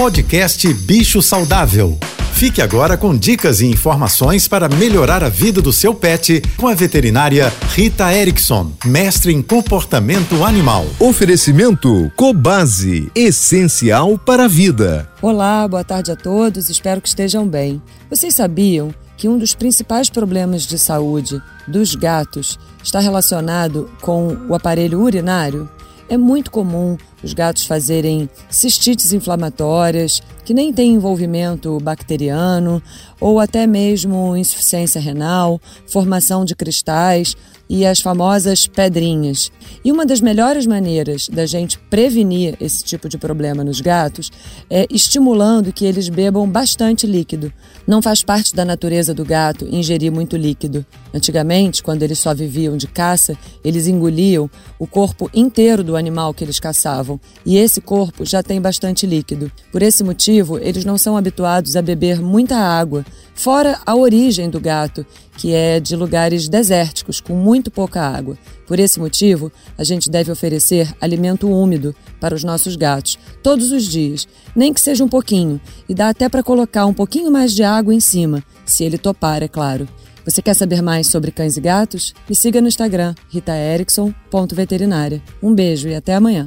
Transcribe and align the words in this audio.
Podcast 0.00 0.72
Bicho 0.72 1.20
Saudável. 1.20 1.98
Fique 2.32 2.62
agora 2.62 2.96
com 2.96 3.14
dicas 3.14 3.60
e 3.60 3.66
informações 3.66 4.48
para 4.48 4.66
melhorar 4.66 5.22
a 5.22 5.28
vida 5.28 5.60
do 5.60 5.74
seu 5.74 5.94
pet 5.94 6.42
com 6.56 6.68
a 6.68 6.74
veterinária 6.74 7.52
Rita 7.74 8.10
Erickson, 8.10 8.72
mestre 8.82 9.30
em 9.30 9.42
comportamento 9.42 10.42
animal. 10.42 10.86
Oferecimento 10.98 12.10
Cobase, 12.16 13.12
essencial 13.14 14.16
para 14.16 14.44
a 14.44 14.48
vida. 14.48 15.06
Olá, 15.20 15.68
boa 15.68 15.84
tarde 15.84 16.10
a 16.10 16.16
todos, 16.16 16.70
espero 16.70 17.02
que 17.02 17.08
estejam 17.08 17.46
bem. 17.46 17.82
Vocês 18.08 18.34
sabiam 18.34 18.94
que 19.18 19.28
um 19.28 19.36
dos 19.36 19.54
principais 19.54 20.08
problemas 20.08 20.62
de 20.62 20.78
saúde 20.78 21.42
dos 21.68 21.94
gatos 21.94 22.58
está 22.82 23.00
relacionado 23.00 23.90
com 24.00 24.34
o 24.48 24.54
aparelho 24.54 24.98
urinário? 24.98 25.68
É 26.08 26.16
muito 26.16 26.50
comum 26.50 26.96
os 27.22 27.32
gatos 27.32 27.64
fazerem 27.64 28.28
cistites 28.48 29.12
inflamatórias, 29.12 30.22
que 30.44 30.54
nem 30.54 30.72
têm 30.72 30.94
envolvimento 30.94 31.78
bacteriano, 31.80 32.82
ou 33.20 33.38
até 33.38 33.66
mesmo 33.66 34.36
insuficiência 34.36 35.00
renal, 35.00 35.60
formação 35.86 36.44
de 36.44 36.56
cristais 36.56 37.36
e 37.68 37.86
as 37.86 38.00
famosas 38.00 38.66
pedrinhas. 38.66 39.52
E 39.84 39.92
uma 39.92 40.04
das 40.04 40.20
melhores 40.20 40.66
maneiras 40.66 41.28
da 41.28 41.46
gente 41.46 41.78
prevenir 41.78 42.56
esse 42.60 42.82
tipo 42.82 43.08
de 43.08 43.16
problema 43.16 43.62
nos 43.62 43.80
gatos 43.80 44.28
é 44.68 44.88
estimulando 44.90 45.72
que 45.72 45.84
eles 45.84 46.08
bebam 46.08 46.50
bastante 46.50 47.06
líquido. 47.06 47.52
Não 47.86 48.02
faz 48.02 48.24
parte 48.24 48.56
da 48.56 48.64
natureza 48.64 49.14
do 49.14 49.24
gato 49.24 49.68
ingerir 49.70 50.10
muito 50.10 50.36
líquido. 50.36 50.84
Antigamente, 51.14 51.80
quando 51.80 52.02
eles 52.02 52.18
só 52.18 52.34
viviam 52.34 52.76
de 52.76 52.88
caça, 52.88 53.38
eles 53.64 53.86
engoliam 53.86 54.50
o 54.80 54.86
corpo 54.86 55.30
inteiro 55.32 55.84
do 55.84 55.96
animal 55.96 56.34
que 56.34 56.42
eles 56.42 56.58
caçavam, 56.58 57.09
e 57.46 57.56
esse 57.56 57.80
corpo 57.80 58.26
já 58.26 58.42
tem 58.42 58.60
bastante 58.60 59.06
líquido. 59.06 59.50
Por 59.72 59.80
esse 59.82 60.04
motivo, 60.04 60.58
eles 60.58 60.84
não 60.84 60.98
são 60.98 61.16
habituados 61.16 61.74
a 61.76 61.82
beber 61.82 62.20
muita 62.20 62.56
água, 62.56 63.04
fora 63.34 63.80
a 63.86 63.96
origem 63.96 64.50
do 64.50 64.60
gato, 64.60 65.06
que 65.38 65.54
é 65.54 65.80
de 65.80 65.96
lugares 65.96 66.48
desérticos, 66.48 67.20
com 67.20 67.34
muito 67.34 67.70
pouca 67.70 68.02
água. 68.02 68.36
Por 68.66 68.78
esse 68.78 69.00
motivo, 69.00 69.50
a 69.78 69.82
gente 69.82 70.10
deve 70.10 70.30
oferecer 70.30 70.94
alimento 71.00 71.48
úmido 71.48 71.96
para 72.20 72.34
os 72.34 72.44
nossos 72.44 72.76
gatos 72.76 73.18
todos 73.42 73.72
os 73.72 73.84
dias, 73.84 74.28
nem 74.54 74.74
que 74.74 74.80
seja 74.80 75.02
um 75.02 75.08
pouquinho, 75.08 75.58
e 75.88 75.94
dá 75.94 76.10
até 76.10 76.28
para 76.28 76.42
colocar 76.42 76.84
um 76.84 76.94
pouquinho 76.94 77.30
mais 77.30 77.54
de 77.54 77.62
água 77.62 77.94
em 77.94 78.00
cima, 78.00 78.44
se 78.66 78.84
ele 78.84 78.98
topar, 78.98 79.42
é 79.42 79.48
claro. 79.48 79.88
Você 80.24 80.42
quer 80.42 80.54
saber 80.54 80.82
mais 80.82 81.08
sobre 81.08 81.30
cães 81.30 81.56
e 81.56 81.60
gatos? 81.60 82.14
Me 82.28 82.36
siga 82.36 82.60
no 82.60 82.68
Instagram, 82.68 83.14
ritaerickson.veterinária. 83.30 85.22
Um 85.42 85.54
beijo 85.54 85.88
e 85.88 85.94
até 85.94 86.14
amanhã. 86.14 86.46